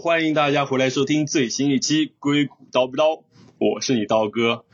[0.00, 3.14] 欢迎大家回来收听最新一期《硅谷刀不刀》，
[3.58, 4.64] 我是你刀哥。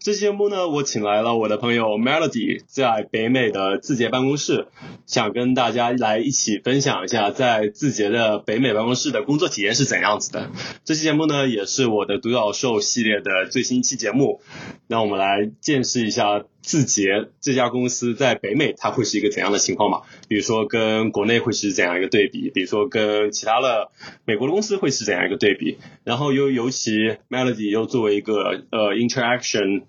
[0.00, 4.66] 这期节目呢，我请来了我的朋友 Melody，在北美的字节办公室，
[5.06, 10.50] 想跟大家来一起分享一下在字节的北美办公室的工作体验是怎样子的。
[10.84, 14.40] 这期节目呢，也是我的独角兽系列的最新一期节目，
[14.88, 20.02] 让我们来见识一下字节这家公司在北美它会是一个怎样的情况嘛？
[20.28, 23.90] 比如说跟国内会是怎样一个对比，比如说跟其他的
[24.24, 29.82] 美国的公司会是怎样一个对比，然后又尤其 Melody 又作为一个呃 interaction。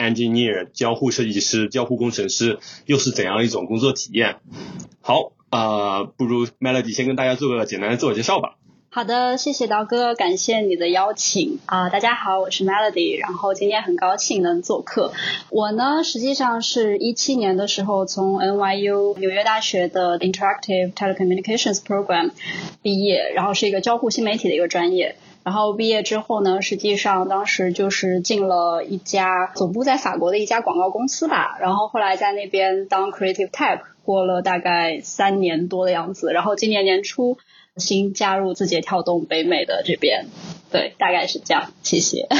[0.00, 4.36] engineer 交互设计师、交互工程师又是怎样一种工作体验？
[5.02, 8.56] 好，呃，不如 Melody 先跟大家做个简单的自我介绍吧。
[8.92, 11.88] 好的，谢谢刀哥，感谢你的邀请啊！
[11.90, 15.12] 大家好，我是 Melody，然后今天很高兴能做客。
[15.48, 22.32] 我呢，实际上是一七年的时候从 NYU 纽约大学的 Interactive Telecommunications Program
[22.82, 25.14] 毕业，然后是一个交互新媒体的一个专业。
[25.44, 31.56] 然后毕业之后呢，实际上当时就是进了一家总部在法国的一家广告公司吧。
[31.60, 36.32] 然后后来在那边当 Creative Tech 过了大概三年多的样子。
[36.32, 37.38] 然后今年年初
[37.76, 40.26] 新加入字节跳动北美的这边，
[40.70, 41.72] 对，大概是这样。
[41.82, 42.26] 谢谢。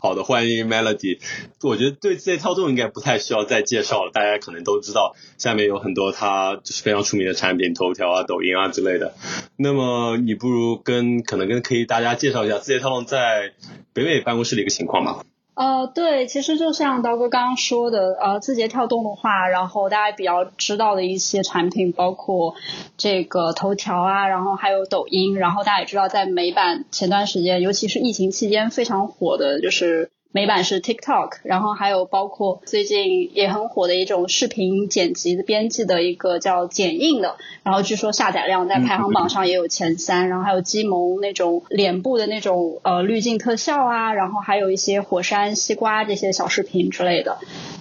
[0.00, 1.18] 好的，欢迎 Melody。
[1.60, 9.14] 我觉得对字节跳动应该不太需要再介绍了，大家可能都知道，下面有很多它就是非常出名的产品，头条啊、抖音啊之类的。
[9.56, 13.54] 那么你不如跟可能跟可以大家介绍一下字节跳动在
[13.92, 15.24] 北美办公室的一个情况吧？
[15.58, 22.54] 呃，对，其实就像刀哥刚刚说的，呃，字节跳动的话，然后大家比较知道的一些产品，包括
[22.96, 30.10] 这个头条啊，然后还有抖音，然后大家也知道，在美版前段时间，尤其是疫情期间非常火的，就是。
[30.30, 47.38] 美版是 TikTok，然后还有包括最近也很火的一种视频剪辑的编辑的一个叫剪映的，然后据说下载量在排行榜上也有前三，然后还有基萌那种脸部的那种呃滤镜特效啊，然后还有一些火山西瓜这些小视频之类的。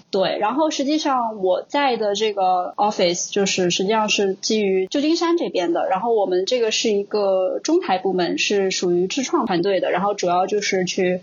[0.10, 11.20] 对，然后实际上我在的这个 office 就是实际上是基于旧金山这边的，然后我们这个是一个中台部门，是属于智创团队的，然后主要就是去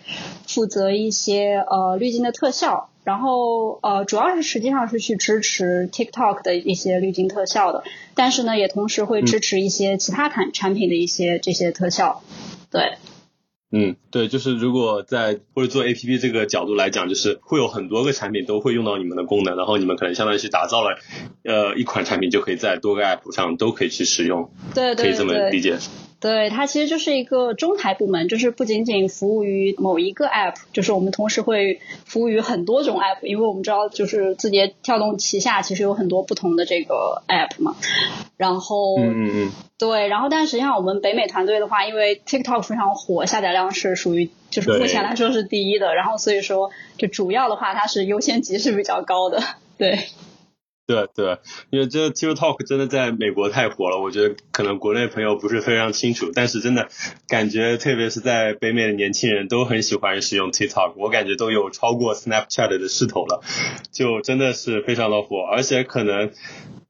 [0.47, 7.85] 负责一些呃滤镜的特效，然后呃主要是实际上是去支持 TikTok 的一些滤镜特效的，
[8.15, 12.23] 但是呢也同时会支持一些其他产产品的一些这些特效，
[12.71, 12.93] 对。
[13.77, 20.97] 嗯，对，就是如果在或者做 A P P 这个角度来讲，就是会有很多个产品都会用到你们的功能，然后你们可能相当于是打造了
[21.43, 25.77] 呃一款产品，就可以在多个 App 上都可以去使用，对对对，可以这么理解。
[26.25, 37.77] 对，它其实就是一个中台部门，就是不仅仅服务于某一个 app，就是我们同时会服务于很多种 app，因为我们知道就是字节跳动旗下其实有很多不同的这个 app 嘛。
[38.39, 49.43] 然后，嗯嗯嗯，对，然后但实际上我们北美团队的话，因为 TikTok 非常火，下载量是属于就是目前来说是第一的，然后所以说就主要的话它是优先级是比较高的，
[49.77, 49.99] 对。
[50.87, 51.39] 对对，
[51.71, 56.89] 因为这 TikTok 真的在美国太火了，我觉得可能国内朋友不是非常清楚，但是真的
[57.27, 63.41] 感觉，特别是在北美的年轻人都很喜欢使用 TikTok，我感觉都有超过 Snapchat 的势头了，
[63.93, 66.31] 就真的是非常的火，而且可能。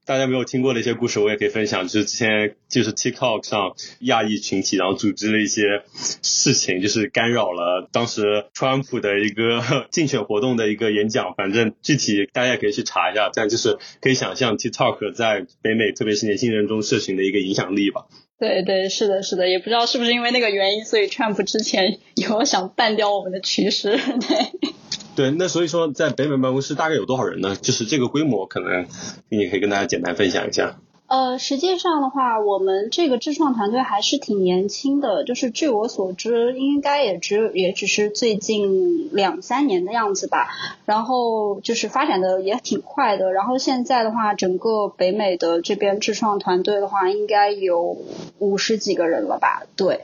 [0.05, 1.87] 大家没有听过的一些故事，我也可以分享。
[1.87, 5.81] 就是之前就是 TikTok 上亚裔群体，然后组织了一些
[6.21, 11.33] 事情，就是干扰了当时川普的一个 竞选活动的一个演讲。
[11.35, 13.31] 反正具体大家也可以去查一下。
[13.33, 18.05] 这样就是可以想象 TikTok 在北美，特别是年轻人中社群的一个影响力吧。
[18.37, 23.97] 对对，是的，是的，也不知道是不是因为那个原因，所以 Trump 之前有想办掉我们的趋势。
[23.97, 24.71] 对。
[25.15, 27.55] 对，那所以说在北美办公室大概有多少人呢？
[27.55, 28.85] 就是这个规模，可能
[29.29, 30.77] 你可以跟大家简单分享一下。
[31.07, 40.47] 呃，实际上的话，我们这个智创团队还是挺年轻的，就是据我所知，应该也只有也只是最近两三年的样子吧。
[40.85, 43.31] 然后就是发展的也挺快的。
[43.33, 47.97] 然后现在的话，整个北美的这边智创团队的话，应该有
[48.39, 49.63] 五十几个人了吧？
[49.75, 50.01] 对。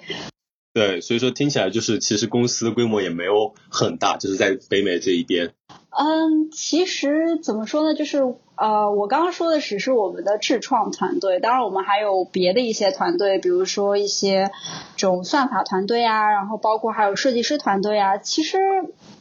[0.73, 5.53] 对，所以说听起来就是其实公司的规模也没有很大，就是在北美这一边。
[5.89, 8.19] 嗯，其实怎么说呢，就是
[8.56, 14.50] 呃，我刚刚说的只是我们的智创团队，当然我们还有别的一些团队，比如说一些
[14.95, 18.18] 这种算法团队啊，然后包括还有设计师团队啊。
[18.18, 18.57] 其实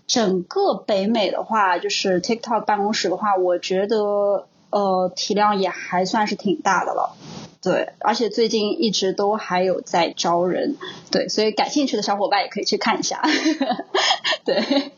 [0.06, 7.16] 整个北美的话，就是 TikTok 办公室的话，我觉得呃体量也还算是挺大的了。
[7.62, 10.76] 对，而且最近一直都还有在招人，
[11.10, 13.20] 对，所以感兴趣的小伙伴也可以去看一下。
[14.46, 14.92] 对，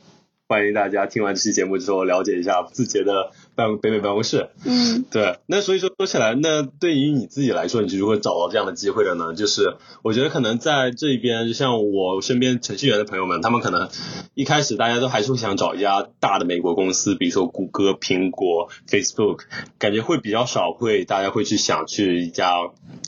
[0.47, 4.51] 欢迎大家听完这期节目之后了解一下字节的办北美办公室。
[4.65, 5.39] 嗯，对。
[5.47, 9.35] 那所以说说起来，那对于你自己来说，你是如何找到这样的机会的呢？
[9.35, 13.89] 就是我觉得可能在这边，就像我身边程序员的朋友们，他们可能
[14.35, 19.41] 一开始大家都还是会想找一家大的美国公司，比如说谷歌、苹果、Facebook，
[19.79, 22.53] 感觉会比较少会大家会去想去一家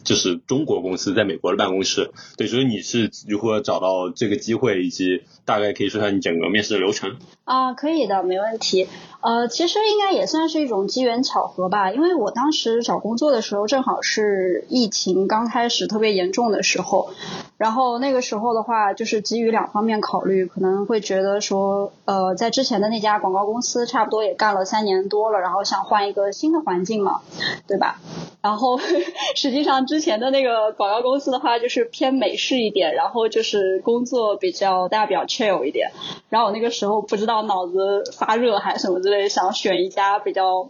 [0.05, 2.11] 就是中国公司在美国的办公室。
[2.37, 7.17] 对，所以你是如何找到这个机会，以及大概可以说下你整个面试的流程？
[7.45, 8.89] 啊，可以的，没问题。
[9.21, 17.11] 呃，其实应该也算是一种机缘巧合吧，因为我当时找工作的时候，正好是疫情刚开始特别严重的时候，
[17.57, 27.23] 然后那个时候的话，就是基于两方面考虑，可能会觉得说，呃，在之前的那家广告公司差不多也干了三年多了，然后想换一个新的环境嘛，
[27.67, 28.01] 对吧？
[28.43, 28.79] 然后
[29.37, 35.93] 实际上之前的那个广告公司的话，就是偏美式一点，然后就是工作比较大家比较 chill 一点，
[36.31, 40.69] 然后我那个时候不知道脑子发热还是什么之类，想选一家比较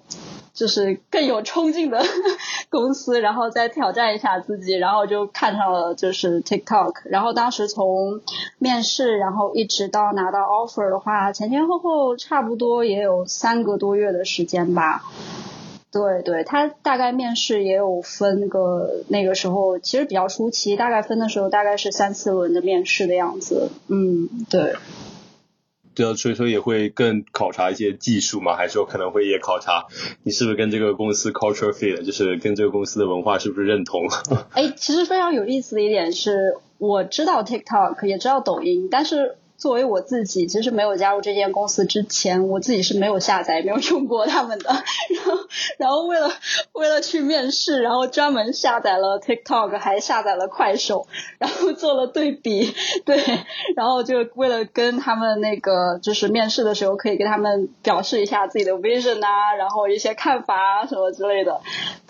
[0.53, 2.05] 就是更有冲劲的
[2.69, 8.21] 公司，然后再挑战一下自己，然后就看上了就是 TikTok，然后当时从
[8.59, 15.03] 面试，然后一直到拿到 offer 的话，前前后后差不多也有三个多月的时间吧。
[15.95, 23.71] 对对，他大概面试也有分个那个时候，其实比较初期，大概分的时候大概是三四轮的面试的样子。
[23.87, 24.75] 嗯，对。
[25.95, 29.87] 对啊，所以说也会更考察一些技术嘛，还是说可能会也考察
[30.25, 34.03] 你是不是跟这个公司 culture fit，就是跟这个公司的文化是不是认同？
[34.55, 39.37] 哎，其实非常有意思的一点是，我知道 TikTok，也知道抖音，但是。
[39.57, 44.71] 作为我自己，其实没有加入这间公司之前，我自己是没有下载、 没有用过他们的。
[44.71, 45.43] 然后，
[45.79, 46.31] 然后为了
[46.73, 51.07] 为了去面试，然后专门下载了 TikTok，还下载了快手，
[51.39, 52.75] 然后做了对比，
[53.07, 53.23] 对，
[53.77, 61.61] 然后就为了跟他们那个就是面试的时候，可以跟他们表示一下自己的 vision 啊，然后一些看法啊什么之类的。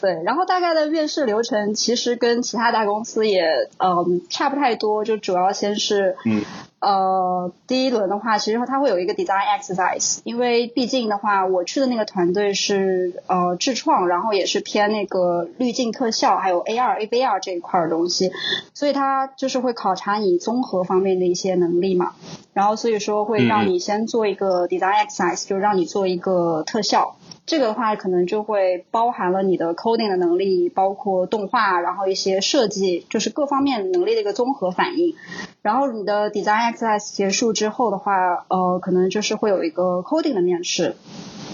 [0.00, 3.44] 对，然后大概的面试流程其实跟其他大公司也
[3.79, 6.43] 嗯差不太多，就主要先是嗯。
[6.85, 18.31] 呃，第一轮的话，其实它会有一个 design exercise，因为毕竟的话，我去的那个团队是呃智创，然后也是偏那个滤镜特效，还有 AR、AVR 这一块的东西，
[18.75, 22.13] 所以它就是会考察你综合方面的一些能力嘛。
[22.53, 27.17] 然后所以说会让你先做一个 design exercise，就让你做一个特效。
[27.46, 35.14] 这个的话，可能就会包含了你的 coding 的能力，包括动画，然后一些设计，就是各方面能力的一个综合反应。
[35.61, 40.96] 然后你的 design exercise 结束之后的话，呃，可能就是会有一个 coding 的面试。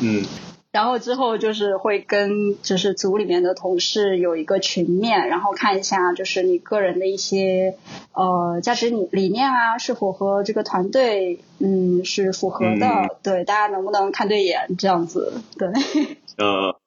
[0.01, 0.25] 嗯。
[0.73, 7.75] 然后之后就是会跟就是组里面的同事有一个群面，然后看一下就是你个人的一些
[8.15, 15.69] 呃价值理理念啊是否和这个团队嗯是符合的，对大家能不能看对眼这样子，对。
[16.39, 16.80] 呃。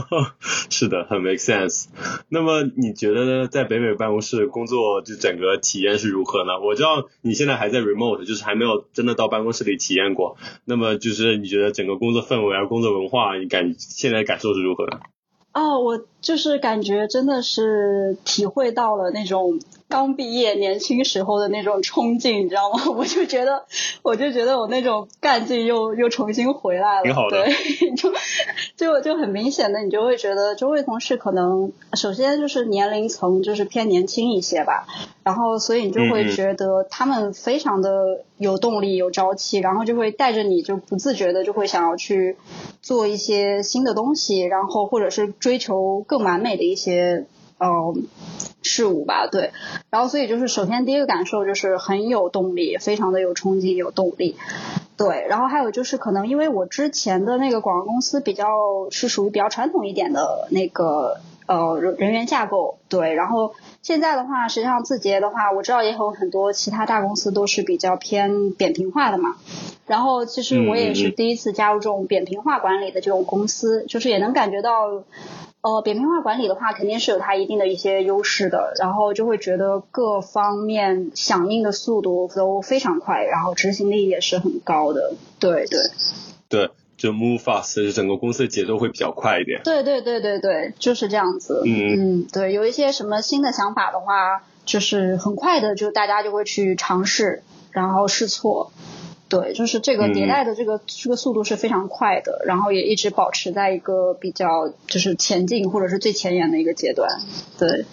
[0.70, 1.86] 是的，很 make sense。
[2.28, 3.48] 那么你觉得呢？
[3.48, 6.60] 在北美办公室工作，就整个体验是如何呢？
[6.60, 10.36] 我知道你现在还在 remote，就是还没有真的到办公室里体验过。
[10.64, 15.00] 那么就是你觉得整个工作氛围啊、工作文化，你感现在感受是如何呢？
[15.52, 19.60] 哦，我就是感觉真的是体会到了那种。
[19.92, 22.80] 刚毕业年轻时候的那种冲劲，你知道吗？
[22.96, 23.66] 我就觉得，
[24.02, 27.02] 我就觉得我那种干劲又又重新回来了。
[27.02, 27.44] 挺好的。
[27.44, 27.52] 对，
[27.94, 28.10] 就
[28.74, 34.86] 就就很明显的，你就会觉得周围同事可能首先就是年龄层就是偏年轻一些吧，
[35.24, 42.38] 然后所以你就会觉得他们非常的有动力、有朝气，然后就会带着你就不自觉的就会想要去
[42.80, 47.26] 做一些新的东西，然后或者是追求更完美的一些。
[47.64, 48.08] 嗯，
[48.62, 49.52] 事物吧，对，
[49.90, 54.36] 然后所以就是首先第一个感受就是很有动力，非常的有冲击，有动力，
[54.96, 58.46] 对，然后还有就是可能因为我之前的那个广告公司比较
[58.90, 69.36] 是属于比较传统一点的那个呃人人员架构，对，然后现在的话，实际上字节的话，我知道也有很多其他大公司都是比较偏扁平化的嘛，
[69.86, 75.04] 然后其实我也是第一次加入这种扁平化管理的这种公司，就是也能感觉到。
[75.64, 85.12] 呃，扁平化管理的话，肯定是有它一定的一些优势的，然后就会觉得各方面响应的速度都非常快，然后执行力也是很高的。
[85.38, 85.78] 对对。
[86.48, 86.70] 对，
[87.02, 89.60] 就 move fast，就整个公司的节奏会比较快一点。
[89.64, 91.62] 对对对对对，就是这样子。
[91.66, 92.26] 嗯嗯。
[92.32, 97.42] 对，有一些什么新的想法的话，就是很快的，就大家就会去尝试，
[97.72, 98.70] 然后试错。
[99.28, 107.08] 对，就是这个迭代的这个这个速度是非常快的，然后也一直保持在一个比较就是前进或者是最前沿的一个阶段。
[107.58, 107.84] 对，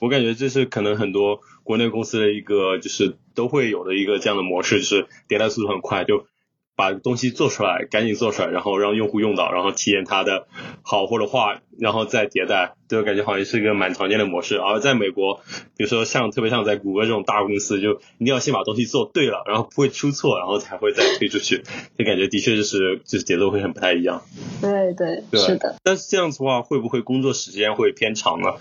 [0.00, 6.26] 我感觉这是可能很多国内公司的一个就是都会有的一个这样的模式，就是迭代速度很快，就
[6.74, 10.46] 把东西做出来，赶紧做出来，然后让用户用到，然后体验它的
[10.82, 14.56] 好或者坏，然后再迭代，对我感觉好像是一个蛮常见的模式。
[14.56, 15.40] 而在美国，
[15.76, 21.62] 比如说像特别像在谷歌这种大公司，就一定要先把东西做对了，然后不会出错，然后才会再推出去，
[21.98, 24.22] 就感觉的确就是就是节奏会很不太一样。
[24.60, 25.76] 对对，是的。
[25.82, 28.54] 但是这样子的话，会不会工作时间会偏长呢？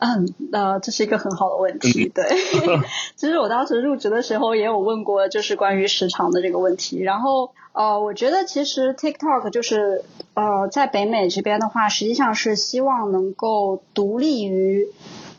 [0.00, 2.08] 嗯，呃，这是一个很好的问题。
[2.14, 2.24] 对，
[3.16, 7.00] 其实我当时入职的时候也有问过，就是关于时长的这个问题。
[7.02, 10.02] 然后，呃，我觉得其实 TikTok 就是
[10.34, 14.88] 呃，在北美这边的话，实际上是希望能够独立于。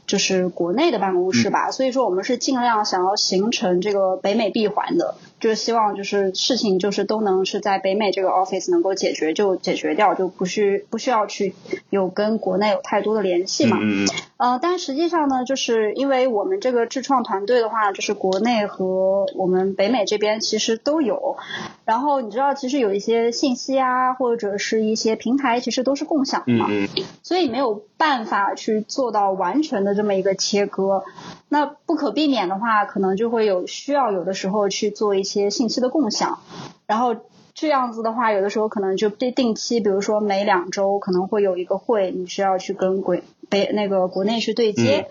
[0.08, 11.54] 就是国内的办公室吧，所以说我们是尽量想要形成这个北美闭环的，就是希望就是事情就是都能是在北美这个 office 能够解决就解决掉，就不需不需要去
[11.90, 13.78] 有跟国内有太多的联系嘛。
[13.82, 14.08] 嗯
[14.38, 21.38] 呃，但实际上呢，就是因为我们这个智创团队的话，就是国内和我们北美这边其实都有，
[21.86, 26.66] 然后你知道其实有一些信息啊，或者是一些平台，其实都是共享的嘛。
[26.70, 27.04] 嗯嗯。
[27.22, 29.92] 所以没有办法去做到完全的。
[29.94, 31.04] 这么一个切割，
[31.50, 36.40] 那不可避免的话，可能就会有需要有的时候去做一些信息的共享，
[36.86, 37.16] 然后
[37.54, 43.18] 这样子的话，有的时候可能就定定期，比如说每两周可能会有一个会，你需要去跟国
[43.50, 45.10] 北那个国内去对接，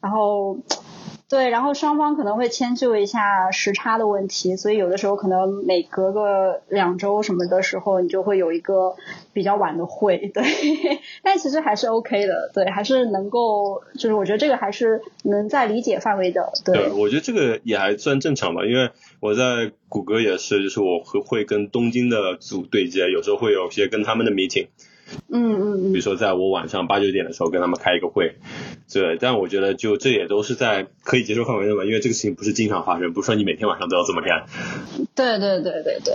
[0.00, 0.58] 然后。
[1.32, 8.96] 对，然后双方可能会迁就一下时差的问题，所以有的时候可能每隔个两周什么的时候，你就会有一个
[9.32, 10.44] 比较晚的会， 对，
[11.22, 16.90] 但其实还是 OK 的，对，还是能够，就是我觉得这个还是能在理解范围的，对。
[16.90, 24.66] 我觉得这个也还算正常吧，因为我在谷歌也是，就是我会会跟东京的组对接，有时候会有些跟他们的 meeting。
[25.28, 28.36] 嗯嗯嗯，比如说在我晚上八九点的时候跟他们开一个会，
[28.92, 34.46] 对，但我觉得就这也都是在可以接受范围内嘛，因为这个事情不是经常发生，不是说你每天晚上都要这么干。
[35.14, 36.14] 对对对对对。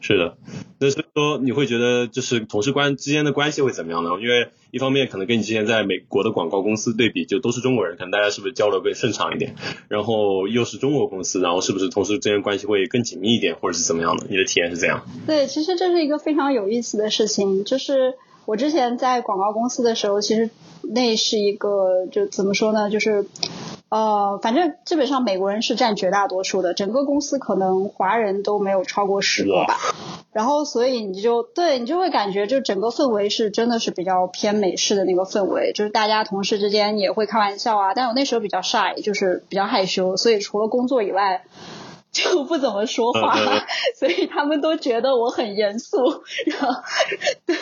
[0.00, 0.36] 是的，
[0.78, 4.10] 那是说你会觉得就是同事关之间的关系会怎么样呢？
[4.20, 9.54] 因为一方面可能跟你之前在美国的广告公司对比，就都是中国人，可能大家是不是交流更顺畅一点？
[9.88, 14.26] 然后又是中国公司，然后是不是同事之间关系会更紧密一点，或者是怎么样的？
[14.28, 15.06] 你的体验是怎样？
[15.26, 18.14] 对，其实这是一个非常有意思的事情，就是。
[18.46, 20.48] 我之前在广告公司的时候，其实
[20.82, 23.26] 那是一个就怎么说呢，就是
[23.88, 29.76] 呃，反正基本上美国人是占绝大多数的，整个公司可能华人都没有超过十个吧。
[30.32, 37.94] 然后所以你就对你就会感觉就整个氛围是真的是比较偏美式的那个氛围，就是大家同事之间也会开玩笑啊。
[37.94, 41.44] 但我那时候比较 shy，就是比较害羞，所以除了工作以外。
[42.12, 43.36] 就不怎么说话，
[44.00, 45.98] 所以他们都觉得我很严肃。
[46.46, 46.82] 然后，
[47.44, 47.56] 对，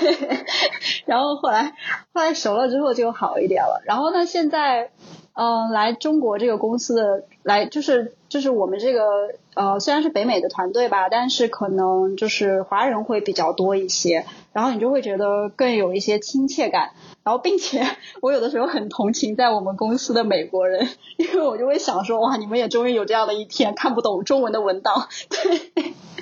[1.06, 1.74] 然后后来
[2.12, 3.82] 后来熟了之后就好一点了。
[3.84, 4.92] 然后呢，现在
[5.34, 14.24] 嗯，来中国这个公司的来就是就是我们这个呃虽然是北美的团队吧，但是可能就是华人会比较多一些。
[14.52, 16.92] 然后你就会觉得更有一些亲切感。
[17.24, 17.84] 然后，并且
[18.20, 25.94] 我有的时候很同情在我们公司的美国人，因为我就会想说，哇，你们也终于有这样的一天，看不懂中文的文档，对。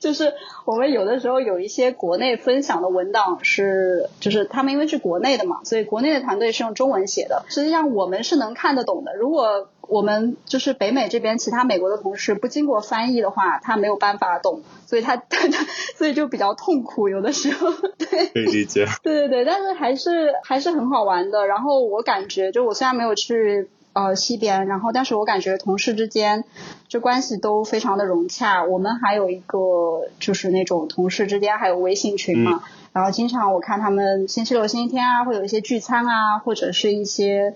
[0.00, 7.44] 就是我们有的时候有一些国内分享的文档是，就是他们因为是国内的嘛，所以国内的团队是用中文写的。
[7.48, 9.14] 实际上我们是能看得懂的。
[9.16, 17.08] 如果我们就是北美这边其他美国的同事不经过翻译的话，他没有办法懂，所以他他他 所以就比较痛苦。
[17.08, 18.86] 有的时候对可以理解。
[19.02, 21.46] 对对对，但是还是还是很好玩的。
[21.46, 23.68] 然后我感觉，就我虽然没有去。
[23.92, 26.44] 呃，西边，然后但是我感觉同事之间
[26.88, 28.64] 就关系都非常的融洽。
[28.64, 37.54] 我们还有一个就是那种同事之间还有微信群嘛，然后经常我看他们星期六、星期天啊会有一些聚餐啊，或者是一些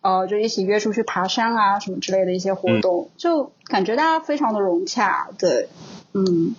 [0.00, 5.28] 呃就一起约出去爬山啊什么之类的一些活动，就感觉大家非常的融洽。
[5.38, 5.68] 对，
[6.14, 6.54] 嗯。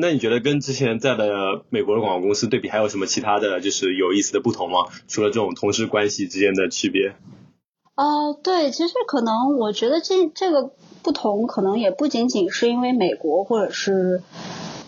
[0.00, 4.84] 那你觉得跟之前在的美国的广告公司对比，还有什么其他的就是有意思的不同吗？
[5.08, 7.14] 除了这种同事关系之间的区别？
[7.98, 10.70] 哦，对，其实可能我觉得这这个
[11.02, 14.22] 不同，可能也不仅仅是因为美国或者是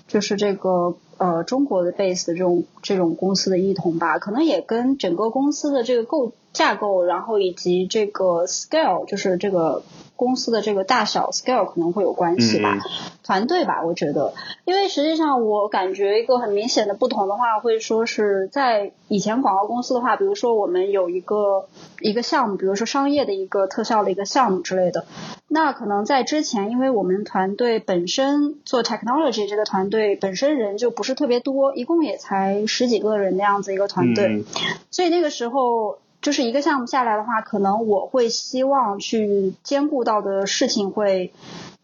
[0.07, 9.85] 就是这个呃中国的 base 的这种这种公司的异同吧，可能也跟整个公司的这个构架构，然后以及这个 scale，就是这个。
[10.21, 12.77] 公司的这个大小 scale 可能会有关系吧，
[13.25, 14.35] 团队吧，我觉得，
[14.67, 21.69] 因为实际上我感觉一个很明显的不同的话，会说是在以前广告公司的话，比如说我们有一个
[22.03, 25.07] 一个项目，比如说商业的一个特效的一个项目之类的，
[25.49, 34.45] 那可能在之前，因为我们团队本身做 technology 这个团队本身人就不是特别多，一共也才十几个人那样子一个团队，
[34.91, 35.99] 所以那个时候。
[36.23, 41.33] 就是一个项目下来的话，可能我会希望去兼顾到的事情会。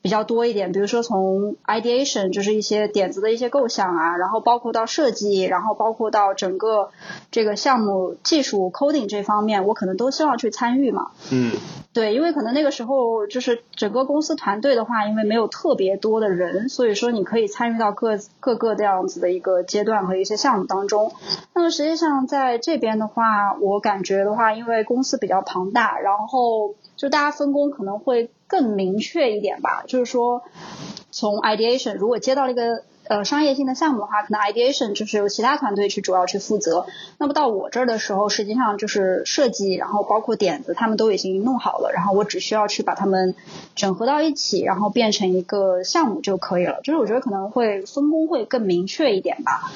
[0.06, 6.90] 比较多一点，比如说从 ideation 就是一些点子的一些构想啊，然后包括到设计，然后包括到整个
[7.32, 11.10] 这个项目技术 coding 这方面，我可能都希望去参与嘛。
[11.32, 11.50] 嗯，
[11.92, 21.10] 对，因为可能那个时候就是整个公司团队的话，因为没有特别多的人，所以说你可以参与到各各个这样子的一个阶段和一些项目当中。
[21.52, 28.30] 那么实际上在这边的话，我感觉的话，因为公司比较庞大，然后就大家分工可能会。
[28.48, 30.44] 更明确一点吧，就是说，
[31.10, 36.86] 从 ideation 如果接到了一个呃商业性的项目的话，可能 ideation 就是由其他团队去主要去负责。
[37.18, 43.34] 那么到我这儿的时候，实际上就是设计，然后包括点子，他们都已经弄好了，然后我只需要去把它们
[43.74, 46.78] 整合到一起，然后变成一个项目就可以了。
[46.84, 49.72] 就是我觉得可能会分工会更明确一点吧。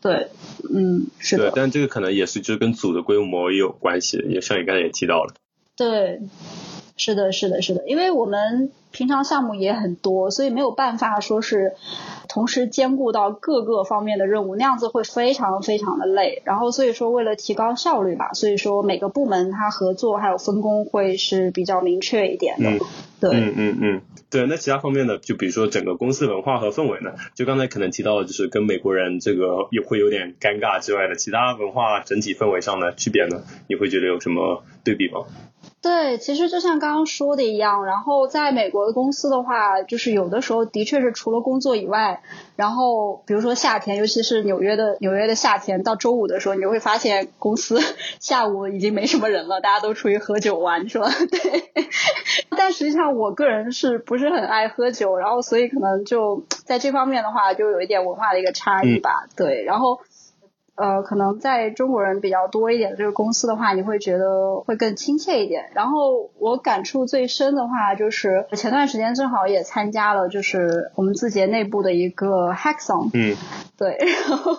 [0.00, 0.28] 对，
[0.74, 1.50] 嗯，是的。
[1.50, 5.34] 对，但这个可能也是就跟组的规模也有关系，也像你刚才也提到了。
[5.76, 6.20] 对。
[6.96, 11.72] 是的，是的，是的，因为我们平常项目也很多，所以没有办法说是
[12.28, 16.40] 同时兼顾到各个方面的任务，那样子会非常非常的累。
[16.44, 22.70] 然后所以说为了提高效率吧，所以说每个部门它合作还有分工会是比较明确一点的。
[22.70, 22.78] 嗯，
[23.18, 24.46] 对，嗯嗯嗯，对。
[24.46, 25.18] 那其他方面呢？
[25.18, 27.14] 就比如说整个公司文化和氛围呢？
[27.34, 33.42] 就刚才可能提到的就是跟美国人这个也会有点尴尬之外的其他文化整体氛围上的区别呢？
[33.68, 35.22] 你会觉得有什么对比吗？
[35.84, 42.22] 对，其实就像刚刚说的一样，然后在美国的公司的话，就是有的时候的确是除了工作以外，
[42.56, 47.78] 然后比如说夏天，尤其是纽约的纽约的夏天，到周五的时候，你就会发现公司
[48.18, 51.10] 下午已经没什么人了，大家都出去喝酒玩，是吧？
[51.30, 51.64] 对。
[52.56, 59.26] 但实际上我个人是不是很爱喝酒，然后所以可能就在这方面的话，就有一点文化的一个差异吧。
[59.36, 59.98] 对，然后。
[60.76, 65.70] 呃，可能在中国人比较多一点的这个公司的话，你会觉得会更亲切一点。
[65.72, 73.10] 然后我感触最深的话，就是前段时间正好也参加了，就是我们字节内部的一个 hackathon。
[73.14, 73.36] 嗯。
[73.76, 73.96] 对，
[74.28, 74.52] 然 后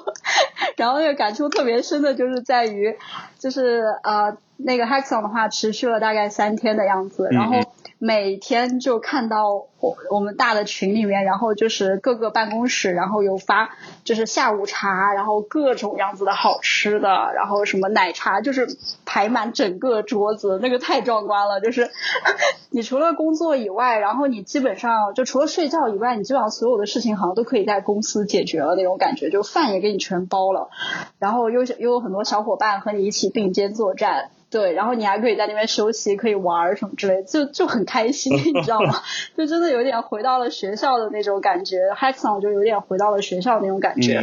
[0.78, 2.96] 然后那个感触特别深的就是在于，
[3.40, 7.58] 就是呃那个 hackathon 的话持续了大概三天的样子，然后。
[7.98, 13.70] 每天就看到我我们大的群里面，然后就是各个办公室，然后有发
[14.04, 18.68] 就是下午茶，然后各种样子的好吃的，然后什么奶茶，就是
[19.06, 21.62] 排满整个桌子，那个太壮观了。
[21.62, 21.90] 就是
[22.70, 30.70] 你除了工作以外，然后你基本上就除了睡觉以外，你基本上所有的事情好像都可以在公司解决了那种感觉，就饭也给你全包了，
[31.18, 34.32] 然后又又有很多小伙伴和你一起并肩作战。
[34.56, 39.02] 对，然后你还可以在那边休息，可以玩什么之类，就就很开心， 你知道吗？
[39.36, 44.14] 就真的有点回到了学校的那种感觉，Hackathon 就有点回到了学校那种感觉。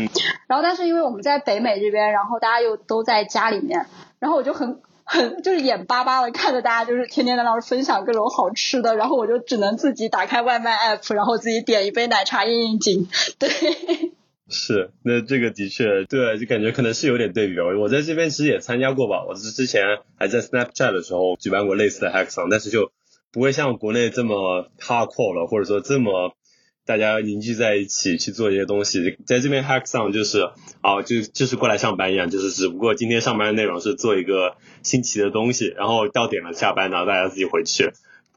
[0.47, 3.85] 然后，但是因为我们在北美这边，然后大家又都在家里面，
[4.21, 13.07] 然后我就很很就是眼巴巴的看着大家，就是天天在那儿分享各种好吃的，然后我就只能自己打开外卖 app，然后自己点一杯奶茶应应景。
[13.39, 13.51] 对。
[14.53, 17.65] 是，那这个的确对，就感觉可能是有点对比吧。
[17.81, 22.93] 我在这边其实也参加过吧，我是之前还在 Snapchat 的时候举办过类似的 Hackathon，但是就
[23.33, 26.37] 不会像国内这么 hardcore 了，或者说这么
[26.85, 29.17] 大家凝聚在一起去做一些东西。
[29.27, 30.51] 在这边 Hackathon 就是
[30.83, 37.91] 啊，就就是过来上班一样，就是只不过今天上班的内容是做一个新奇的东西，然后到点了下班，然后大家自己回去。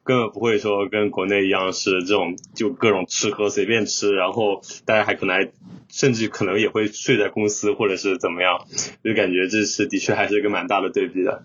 [0.04, 5.52] 根本不会说跟国内一样是这种就各种吃喝随便吃，然后大家还可能还
[5.96, 8.66] 甚至可能也会睡在公司或者是怎么样，
[9.02, 11.44] 就感觉这是的确还是一个蛮大的对比的。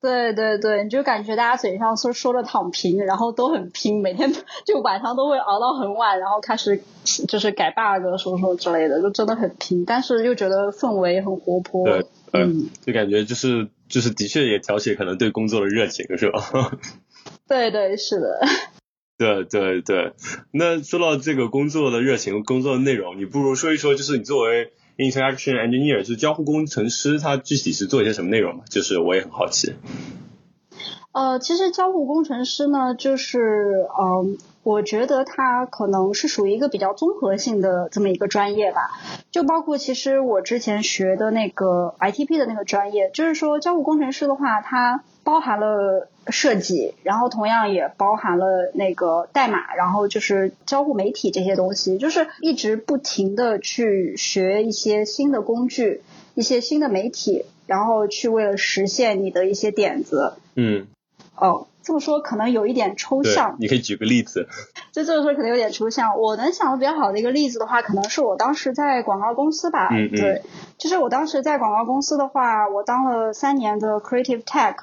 [0.00, 4.32] 对对对，你就感觉大家嘴上说说着躺平，然后都很拼，每天
[4.64, 6.80] 就晚上都会熬到很晚，然后开始
[7.26, 11.84] 就是改 bug 什么什么之类的，就真的很拼，但是又觉得氛围很活泼。
[11.84, 16.78] 对，嗯，就感觉就是就是的确也挑起可能对工作的热情，是吧？
[17.48, 18.40] 对对是的，
[19.18, 20.12] 对对对。
[20.52, 28.62] 那说到这个工作的热情、工作的内容，你不如说一说，就是你作为 interaction engineer，就是交互工程师，他具体是做一些什么内容嘛？
[28.70, 29.74] 就是我也很好奇。
[31.10, 38.92] 呃，其实交互工程师呢，就是嗯，我觉得它可能是属于一个比较综合性的这么一个专业吧。
[39.32, 46.08] 就包括其实我之前学的那个 ITP 的那个专业，就是说交互工程师的话，它包含了。
[46.30, 56.02] 设计，然后同样也包含了那个代码，然后就是交互媒体这些东西，就是一直不停的去学一些新的工具，
[56.34, 60.34] 一些新的媒体，然后去为了实现你的一些点子。
[60.54, 60.86] 嗯。
[61.34, 63.56] 哦，这么说可能有一点抽象。
[63.58, 64.48] 你可以举个例子。
[64.92, 66.18] 就这么说可能有点抽象。
[66.20, 69.88] 我能想的比较好的一个例子的话，可能是我当时在广告公司吧。
[69.92, 70.14] 嗯嗯。
[70.14, 70.42] 对，
[70.76, 74.74] 就是我当时在广告公司的话，我当了三年的 Creative Tech。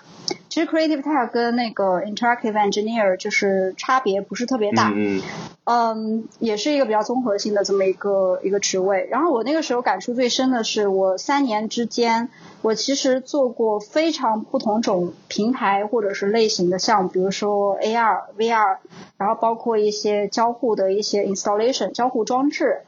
[0.56, 5.22] 其实 creative tech 跟那个 interactive engineer 就是差别不是特别大，嗯
[5.66, 9.06] 嗯，也是一个比较综合性的这么一个一个职位。
[9.12, 12.30] 然后我那个时候感触最深的是，我三年之间，
[12.62, 18.78] 我其实做过非常不同种平台或者是类型的项目，比如说 AR、VR，
[19.18, 22.84] 然后包括一些交互的一些 installation 交互装置，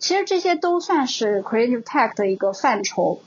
[0.00, 3.20] 其实这些都算是 creative tech 的一个范畴。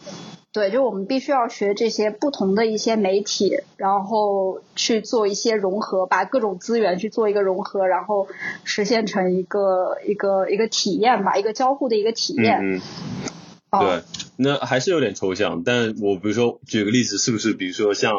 [0.51, 8.27] 对，就我们必须要学这些不同的一些媒体，然后去做一些融合，把各种资源去做一个融合，然后
[8.63, 12.59] 实现成一个一个一个体验吧，一个交互的一个体验。
[12.61, 12.81] 嗯
[13.71, 13.79] 嗯。
[13.79, 14.01] 对，
[14.37, 15.61] 那还是有点抽象。
[15.63, 18.11] 但我比如说举个例子，是不是比如说像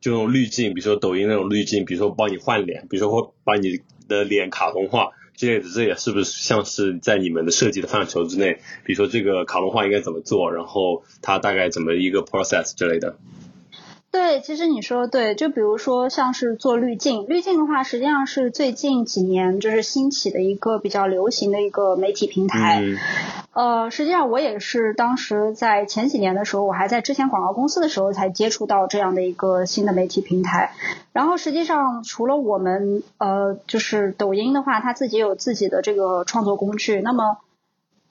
[0.00, 5.10] 这种滤镜，比如说抖音那种滤镜，比如说帮你换脸，比如说会把你的脸卡通化。
[5.36, 8.60] 之类的，这也是不是像是在你们的设计的范畴之内？
[8.84, 13.16] 比如说这个卡通化应该怎么做，然后它大概怎么一个 process 之类的。
[14.10, 22.82] 对，其实你说的对，就比如说像是做滤镜，滤镜的话，实际上是最近几年就是兴起的一个比较流行的一个媒体平台。
[23.56, 30.74] 呃，实际上我也是当时在前几年的时候，我还在之前广告公司的时候才接触到这样的一个新的媒体平台。
[31.14, 37.38] 然后实际上除了我们呃，就是抖音的话，它自己有自己的这个创作工具，那么。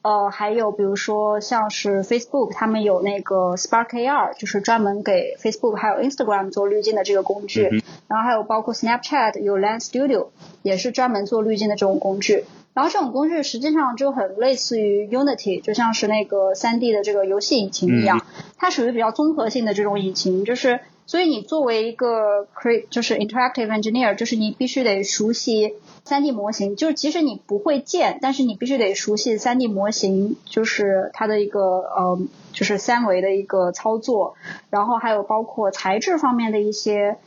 [0.06, 7.82] 呃，还有比如说像是 Facebook，他们有那个 Spark AR，就是专门给 Facebook 还有 Instagram 做滤镜的这个工具。
[8.08, 10.28] 然后还有包括 Snapchat 有 Lens Studio，
[10.62, 12.44] 也是专门做滤镜的这种工具。
[12.76, 18.24] 然后这种工具实际上就很类似于 Unity，就像是那个 3D 的这个游戏引擎一样，
[18.58, 20.82] 它属于比较综合性的这种引擎，就是。
[21.08, 32.20] 所以你作为一个 create 就是 interactive engineer，就是你必须得熟悉三 D 模型，就是即使你不会建，但是你必须得熟悉三 D 模型，就是它的一个呃，
[32.54, 34.36] 就是三维的一个操作，
[34.70, 37.18] 然后还有包括材质方面的一些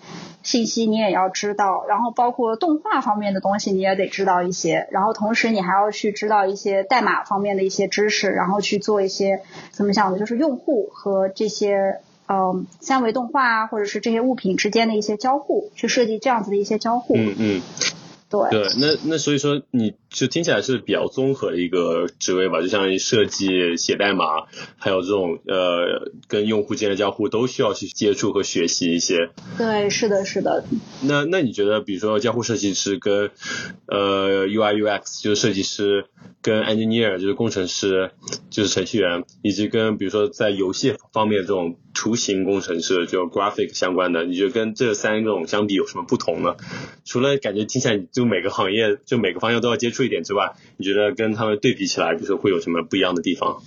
[0.44, 10.18] 信息你也要知道，然后包括动画方面的东西你也得知道一些，然后同时你还要去知道一些代码方面的一些知识，然后去做一些怎么讲呢？
[10.20, 12.00] 就是用户和这些。
[12.30, 17.16] 嗯，三维动画啊，或者是这些物品之间的一些交互，去设计这样子的一些交互。
[17.16, 17.62] 嗯嗯。
[18.30, 29.30] 对对，那那所以说，你就听起来是比较综合的一个职位吧，就相当于设计、写代码，还有这种呃跟用户间的交互都需要去接触和学习一些。
[29.56, 30.64] 对，是的，是的。
[31.02, 33.30] 那那你觉得，比如说交互设计师跟
[33.86, 36.04] 呃 UI UX 就是设计师，
[36.42, 38.10] 跟 engineer 就是工程师，
[38.50, 46.54] 就是程序员，以及跟比如说在游戏方面这种图形工程师，就 graphic 相关的，你觉得跟这三种相比有什么不同呢？
[47.04, 53.61] 除了感觉听起来就每个行业就每个方向都要接触一点之外，你觉得跟他们对比起来，就是会有什么不一样的地方？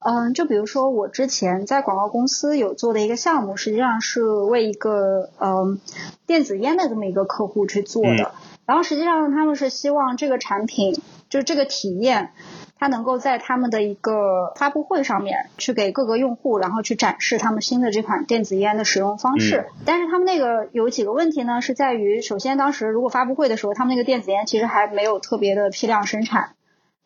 [0.00, 5.78] 嗯，就比如说我之前在广告公司有做的一个项目，实际上是为一个嗯
[6.26, 8.34] 电子烟的这么一个客户去做的，
[8.66, 12.32] 然后实际上他们是希望这个产品就是这个体验。
[12.78, 19.64] 它能够在他们的一个发布会上面去给各个用户，然后去展示他们新的这款电子烟的使用方式。
[19.86, 21.62] 但是他们那个有几个问题呢？
[21.62, 26.50] 是在于，首先当时如果发布会的时候，他们那个电子烟其实还没有特别的批量生产，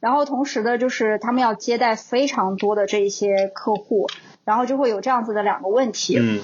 [0.01, 4.09] 然后同时的就是他们要接待非常多的这一些客户，
[4.45, 6.19] 然后就会有这样子的两个问题。
[6.19, 6.41] 嗯。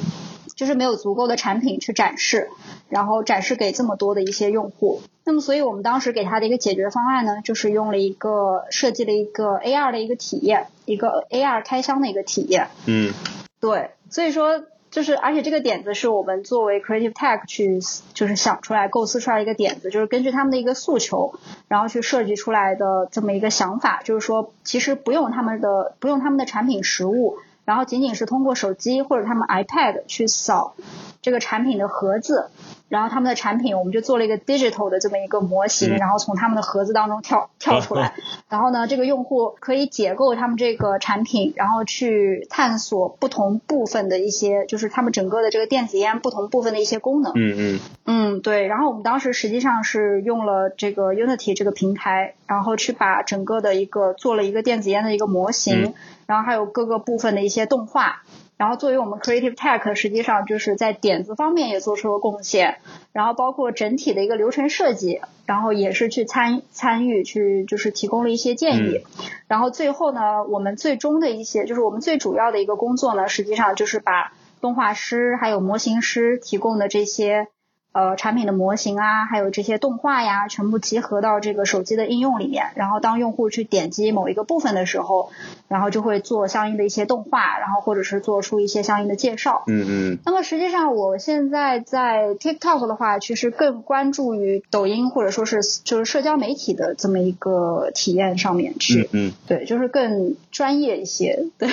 [0.57, 2.49] 就是没有足够的产品去展示，
[2.89, 5.03] 然后展示给这么多的一些用户。
[5.23, 12.69] 那么，所以我们当时给他的一个解决方案呢，就是用了一个设计了一个 AR 的一个体验，一个 AR 开箱的一个体验。
[12.87, 13.13] 嗯，
[13.61, 17.81] 对，所以说就是，而且这个点子是我们作为 Creative Tech 去
[18.15, 21.35] 就是想出来、构思出来一个点子，就是根据他们的一个诉求，
[21.69, 27.37] 然后去设计出来的这么一个想法，就是说其实不用他们的不用他们的产品实物。
[27.67, 30.75] 然后仅仅是通过手机或者他们 iPad 去扫
[31.21, 32.49] 这个产品的盒子。
[32.89, 38.15] 然后他们的产品，我们就做了一个 digital 的这么一个模型，然后从他们的盒子当中跳跳出来。
[38.49, 47.33] 然后呢，这个用户可以解构他们这个产品，然后去探索不同部分的一些，就是他们整个的这个电子烟不同部分的一些功能。
[47.35, 47.81] 嗯嗯。
[48.05, 48.69] 嗯，对。
[48.69, 55.93] 然后我们当时实际上是用了这个 Unity 这个平台，然后去把整个的一个做了一个电子烟的一个模型，
[56.27, 58.23] 然后还有各个部分的一些动画。
[58.59, 62.79] 然后作为我们 Creative Tech，实际上就是在点子方面也做出了贡献，
[63.13, 69.05] 然后包括整体的一个流程设计，然后也是去参参与去就是提供了一些建议，
[69.47, 77.49] 然后最后呢，我们最终的一些就是我们最主要的一个工作呢，实际上就是把动画师还有模型师提供的这些。
[77.97, 82.67] 呃，产品的模型啊，还有这些动画呀，全部集合到这个手机的应用里面。
[82.75, 85.31] 然后当用户去点击某一个部分的时候，
[85.67, 89.65] 然后就会做相应的一些动画，然后或者是做出一些相应的介绍。
[89.67, 90.19] 嗯嗯。
[90.27, 99.09] 那么实际上，我现在在 TikTok 的话，其实更关注于抖音或者说是就是社交媒体的这么一个体验上面去。
[99.13, 99.33] 嗯嗯。
[99.47, 101.47] 对，就是更专业一些。
[101.57, 101.67] 对。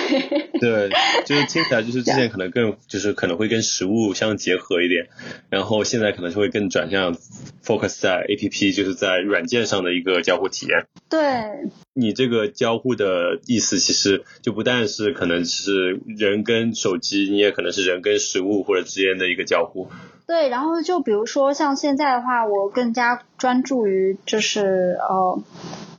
[0.58, 0.88] 对，
[1.26, 5.08] 就是听起来就是之前可能更就是可能会跟实物相结合一点，
[5.50, 6.13] 然后现在。
[6.14, 7.14] 可能是会更转向
[7.62, 10.86] focus 在 A P P，就是在软件上的一个交互体验。
[11.08, 19.88] 对，你这个交互的意思，其实就不但是可能是人跟手机，你也可能是人跟食物或者之间的一个交互。
[20.26, 25.42] 对，然后就比如说像现在的话，我更加专注于就是呃，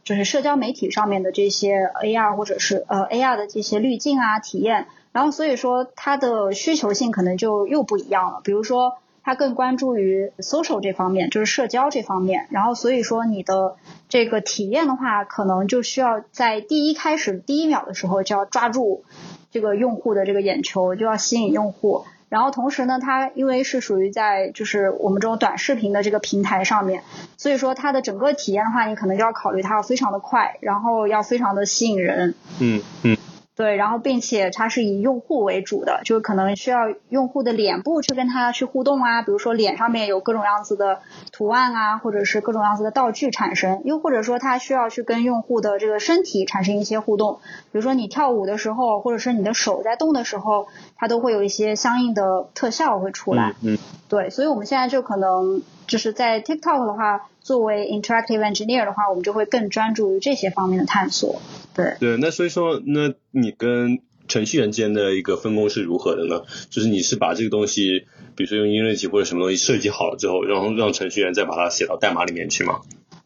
[0.03, 8.97] 就是社交媒体上面的这些 A R 或者是呃 A R 的这些滤镜啊体验，然后所以说它的需求性可能就又不一样了，比如说。
[9.25, 12.45] 它更关注于 social 这方面，就是社交这方面。
[12.51, 13.75] 然后所以说你的
[14.07, 19.03] 这个体验的话，可能就需要在第一开始第一秒的时候就要抓住
[19.49, 22.05] 这个用户的这个眼球，就要吸引用户。
[22.29, 27.01] 然后同时呢，它因为是属于在就是我们这种短视频的这个平台上面，
[27.37, 32.35] 所以说它的整个体验的话，你可能就要考虑它要非常的快，然后要非常的吸引人。
[32.59, 33.17] 嗯嗯。
[33.55, 40.99] 对，然后并且它是以用户为主的，就是可能需要用户的脸部去跟它去互动啊，比如说脸上面有各种样子的
[41.31, 47.39] 图案啊，或者是各种样子的道具产生，又或者说它需要去跟用户的这个身体产生一些互动，
[47.71, 53.53] 比如说你跳舞的时候，或者是你的手在动的时候，它都会有一些相应的特效会出来。
[53.61, 53.77] 嗯。
[54.07, 57.29] 对，所以我们现在就可能就是在 TikTok 的话。
[57.45, 61.39] 作为 interactive engineer 的话，我们就会更专注于这些方面的探索。
[61.75, 66.41] 对对，那所以说，那你跟程序员之间的一个分工是如何的呢？
[66.71, 72.81] 就是你是把这个东西，比如说用音乐集或者什么东西设计好了之后，然后让程序员再把它写到代码里面去吗？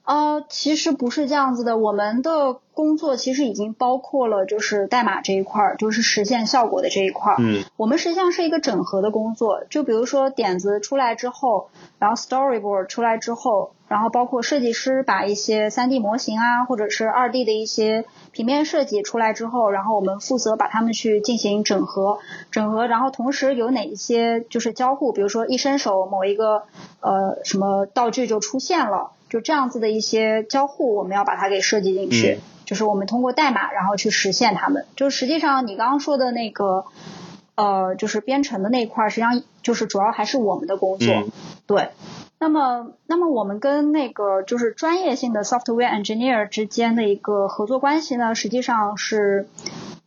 [0.09, 7.35] 呃，其实不是这样子的，我们的工作其实已经包括了就是代码这一块儿，就是实现效果的这一块儿。
[7.37, 11.69] 嗯，我们实际上是一个整合的工作，就比如说点子出来之后，
[11.99, 22.17] 然后 storyboard 出来之后，然后包括设计师把一些 3D 模型啊，或者是 2D 的一些平面设计出来之后，然后我们负责把它们去进行整合，
[22.49, 26.63] 整合，然后同时有哪一些就是交互，比如说一伸手某一个
[26.99, 29.11] 呃什么道具就出现了。
[29.29, 34.85] 就这样子的一些交互，我们要把它给设计进去，就是我们通过代码，然后去实现它们。
[34.95, 36.85] 就实际上你刚刚说的那个，
[37.55, 41.07] 呃，就是编程的那一块，实际上就是主要还是我们的工作。
[41.67, 41.89] 对。
[42.41, 49.49] 那么，那么我们跟那个就是专业性的 software engineer 之间的一个合作关系呢，实际上是，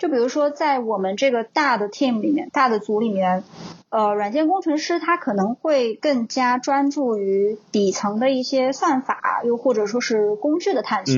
[0.03, 3.45] 就比如说在我们这个大的 team 里面，大的组里面。
[3.89, 11.15] 呃，软件工程师他可能会更加专注于底层的一些算法，又或者说是工具的探索。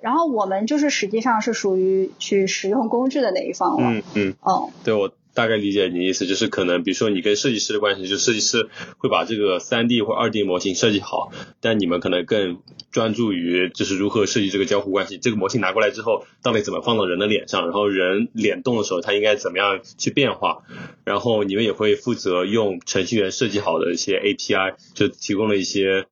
[0.00, 3.90] 然后我们就是实际上是属于去使用工具的那一方了。
[3.90, 4.34] 嗯嗯。
[4.40, 5.12] 哦，对我。
[5.38, 12.58] 大概理解你的意思，就是可能比如说你跟设计师的关系，就设计师会把这个三 D 或二 D 模型设计好，但你们可能更
[12.90, 15.16] 专注于就是如何设计这个交互关系。
[15.16, 20.64] 这个模型拿过来之后，到底怎么放到人的脸上，然后人脸动的时候，它应该怎么样去变化？
[21.04, 26.06] 然后你们也会负责用程序员设计好的一些 API，就提供了一些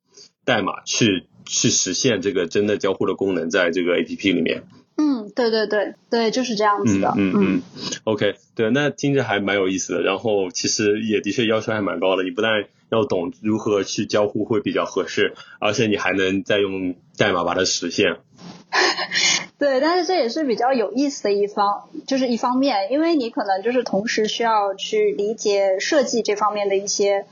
[0.44, 4.62] 代码去去实现这个真的交互的功能，在这个 APP 里面。
[4.98, 7.12] 嗯，对对对对，就是这样子的。
[7.16, 7.62] 嗯嗯
[8.04, 10.00] ，OK，对，那听着还蛮有意思的。
[10.02, 18.16] 然后其实也的确要求还蛮高的，你不但要懂如何去交互会比较合适，而且你还能再用代码把它实现。
[19.58, 27.26] 对，但是这也是比较有意思的一方，就是一方面，因为你可能就是同时需要去理解设计这方面的一些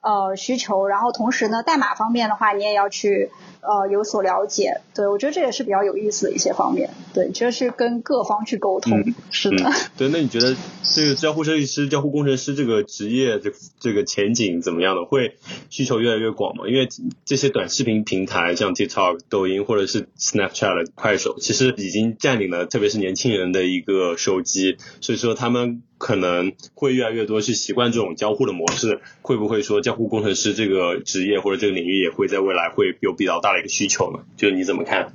[0.00, 3.30] 呃需求，然后同时呢，代码方面的话，你也要去。
[3.66, 9.70] 呃，有所了解，对我觉得这也是比较有意思的一些方面，对，就是跟各方去沟通，是的。
[9.96, 15.04] 对，那你觉得这个交互设计师、交互工程师这个职业这这个前景怎么样呢？
[15.04, 15.36] 会
[15.70, 16.64] 需求越来越广吗？
[16.68, 16.88] 因为
[17.24, 25.82] 这些短视频平台，像 TikTok、抖音或者是 Snapchat、快手，其实已经占领了特别是年轻人的一个手机，所以说他们。
[25.96, 34.20] 可能会越来越多去习惯这种交互的模式，会不会说交互工程师这个职业或者这个领域也会在未来会有比较大的一个需求呢？
[34.36, 35.12] 就是你怎么看？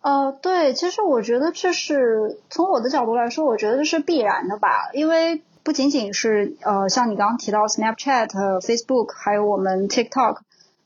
[0.00, 8.28] 呃，对，其实我觉得这是从我的角度来说，我觉得这是必然的吧，因为不仅仅是呃像你刚刚提到 Snapchat、
[8.60, 10.38] Facebook，还有我们 TikTok。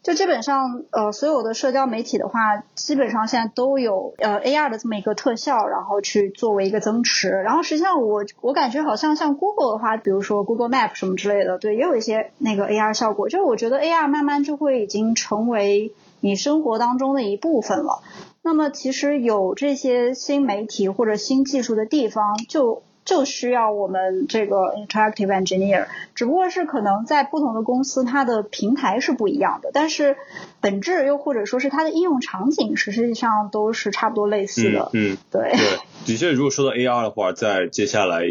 [0.02, 7.28] 就基本上，呃，所有的社交媒体的话，基本上现在都有呃 AR 的这么一个特效，然后去作为一个增持。
[7.28, 13.28] 然后实际上我我感觉好像像 Google 的话，比如说 Google Map 什么之类的，对，也有一些那个 AR 效果。
[13.28, 18.02] 就是我觉得 AR 慢慢就会已经成为你生活当中的一部分了。
[18.42, 30.16] 那么其实有这些新媒体或者新技术的地方，就就需要我们这个 interactive engineer，只不过是可能在不同的公司，它的平台是不一样的，但是
[30.60, 34.90] 本质又或者说是它的应用场景，实际上都是差不多类似的。
[34.92, 35.52] 嗯，对。
[35.52, 38.22] 对，的确，如果说到 AR 的话，在接下来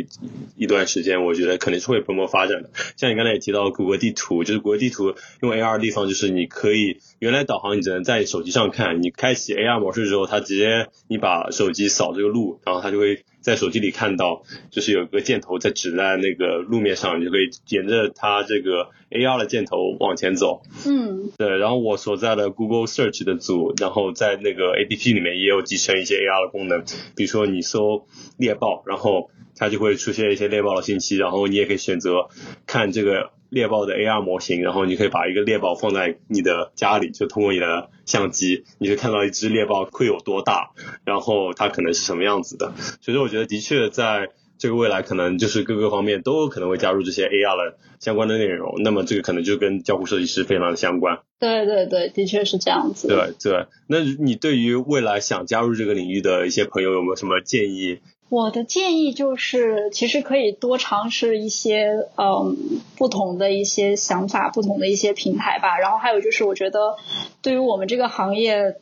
[0.56, 2.70] 一段时间，我觉得肯定是会蓬勃发展的。
[2.96, 13.24] 像你刚才也提到谷歌地图，就是谷歌地图用 AR 的地方，就是你可以原来导航你只能在手机上看，你开启 AR 模式之后，它直接你把手机扫这个路，然后它就会。
[13.42, 20.62] 在手机里看到，就是有个箭头在指在那个路面上，你就可以沿着它这个 AR 的箭头往前走。
[20.88, 21.58] 嗯，对。
[21.58, 26.84] 然后我所在的 Google Search 的组，然后在那个 APP 里面也有集成一些 AR 的功能，
[27.16, 28.06] 比如说你搜
[28.38, 32.30] 猎豹，然后它就会出现一些猎豹的信息，然后你也可以选择
[32.66, 33.32] 看这个。
[33.52, 40.72] 猎豹的 AR 模型，然后你可以把一个猎豹放在你的家里，就通过你的相机，你就看到一只猎豹会有多大，
[41.04, 42.74] 然后它可能是什么样子的。
[43.02, 48.76] 所以说，我觉得的确在这个未来，可能就是各个方面都可能会加入这些 AR 的相关的内容。
[48.84, 51.20] 那么这个可能就跟交互设计师非常的相关。
[51.38, 53.10] 对对对，的确是这样子。
[53.10, 58.00] 对对，那你对于未来想加入这个领域的一些朋友有没有什么建议？
[58.32, 62.56] 我的建议就是，其实可以多尝试一些，嗯，
[62.96, 65.78] 不同的一些想法，不同的一些平台吧。
[65.78, 66.96] 然后还有就是，我觉得
[67.42, 68.78] 对于我们这个行业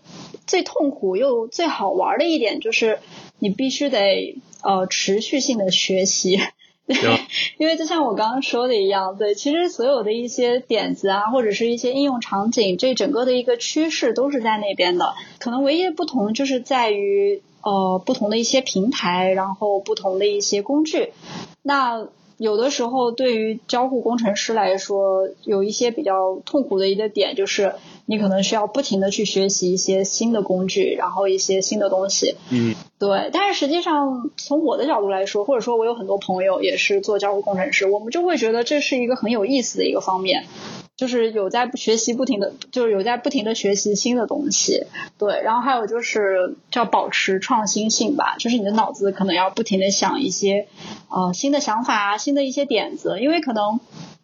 [0.46, 3.00] 最痛苦又最好玩的一点，就是
[3.40, 6.40] 你必须得呃持续性的学习。
[6.86, 6.98] 对，
[7.58, 15.16] 因为就像我刚刚说的一样，对，其实所有的一些点子啊，或者是一些应用场景，这整个的一个趋势都是在那边的。
[15.40, 17.42] 可能唯一的不同就是在于。
[17.62, 21.14] 呃，不同的一些平台，然后不同的一些工具。
[21.62, 27.74] 那有的时候对于交互工程师来说，有一些比较痛苦的一个点，就是
[28.06, 32.36] 你可能需要不停的去学习一些新的工具，然后一些新的东西。
[32.50, 33.30] 嗯，对。
[33.34, 40.46] 但是实际上，从我的角度来说，或者说我有很多朋友也是做交互工程师，我们就会觉得这是一个很有意思的一个方面。
[41.00, 44.86] 就是有在学习不停的，就是有在不停的学习新的东西，
[45.18, 50.68] 对，然后还有就是叫保持创新性吧，就是你的脑子可能要不停的想一些
[51.08, 53.80] 呃新的想法啊，新的一些点子，因为可能。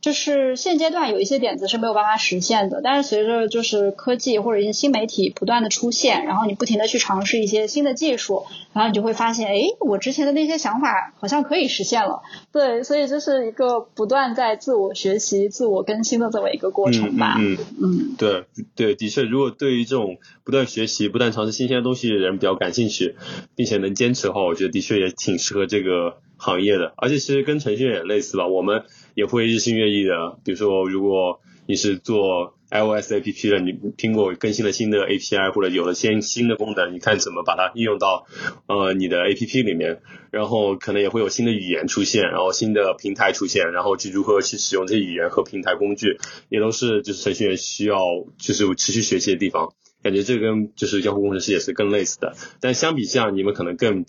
[0.05, 12.21] 就是现阶段有一些点子是没有办法实现的，但是随着就是科技或者一些新媒体不断的出现，然后你不停的去尝试一些新的技术，然后你就会发现，哎，我之前的那些想法好像可以实现了。
[12.51, 17.37] 对，所以这是一个不断在自我学习、自我更新的这么一个过程吧。
[17.39, 18.43] 嗯嗯，对
[18.75, 23.15] 对，的确，如果对于这种不断学习、不断尝试新鲜的东西的人比较感兴趣，
[23.55, 26.93] 并且能坚持的话，我觉得的确也挺适合这个行业的。
[26.95, 28.83] 而且其实跟程序员也类似吧，我们。
[29.15, 38.27] 也会日新月异的，比如说，如果你是做 iOS APP 的，你苹果更新了新的 API 或者有了新新的功能，你看怎么把它应用到
[38.67, 47.97] 呃你的 APP 里面，然后可能也会有新的语言出现，然后新的平台出现，然后去如何去使用这些语言和平台工具，也都是就是程序员需要
[48.37, 49.73] 就是持续学习的地方。
[50.03, 54.05] 感觉这跟就是交互工程师也是更类似的，但相比下，你们可能更。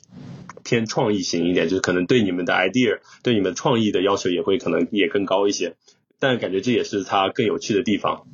[0.64, 5.74] 偏创意型一点，就是可能对你们的 idea，对你们创意的要求也会可能也更高一些，
[6.18, 8.26] 但感觉这也是它更有趣的地方。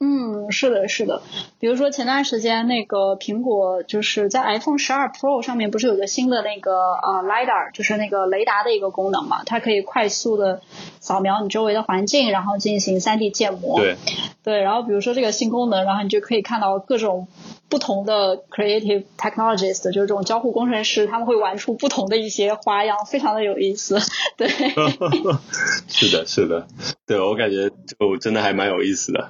[0.00, 1.22] 嗯，是的，是的。
[1.58, 9.42] 比如说前段时间那个苹果就是在 iPhone 十二 Pro 上面不是有个新的那个呃 lidar，就是那个雷达的一个功能嘛？
[9.44, 10.62] 它可以快速的
[11.00, 13.80] 扫描你周围的环境，然后进行 3D 建模。
[13.80, 13.96] 对。
[14.44, 17.26] 对，然后比如说这个新功能，然后你就可以看到各种
[17.68, 23.98] 不同的 creative technologists，就是这种交互工程师，他们会玩出不同的一些花样，非常的有意思。
[24.36, 24.48] 对。
[25.88, 26.68] 是的，是的。
[27.04, 29.28] 对我感觉就真的还蛮有意思的。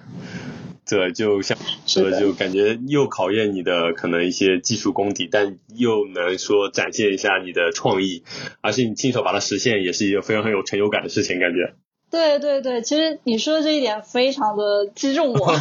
[0.89, 8.23] 对，就像说，就感觉又考验你的可能一些技术功底，但又能说展现一下你的创意，
[8.63, 11.75] 而且你亲手把它实现，也是一个非常很有成就感的事情，感觉。
[12.11, 15.55] 对对对，其实你说的这一点非常的击 中我，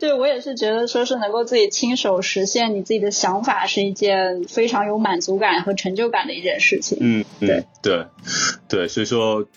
[0.00, 6.98] 对我也是觉得说是能够自己亲手实现你自己的想法，是一件非常有满足感和成就感的一件事情。
[7.00, 8.04] 嗯，对对
[8.68, 9.48] 对，所以说。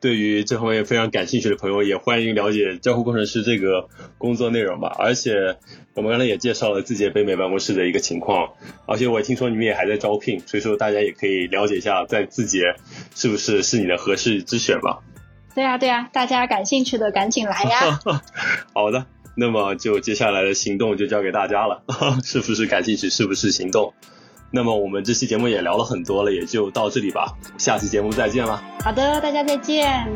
[0.00, 4.94] 对于这方面非常感兴趣的朋友，也欢迎了解交互工程师这个工作内容吧。
[4.98, 5.56] 而且
[5.94, 8.54] 我们刚才也介绍了字节北美办公室的一个情况，
[8.86, 12.74] 而且我听说你们也还在招聘，所以说大家也可以了解一下，在字节
[13.14, 15.00] 是不是是你的合适之选吧。
[15.54, 18.00] 对呀对呀，大家感兴趣的赶紧来呀。
[18.74, 19.06] 好的。
[19.40, 21.84] 那么就接下来的行动就交给大家了，
[22.24, 23.94] 是不是感兴趣，是不是行动？
[24.50, 28.62] 那么我们这期节目也聊了很多了，也就到这里吧，下期节目再见了。
[28.82, 30.06] 好的，大家再见。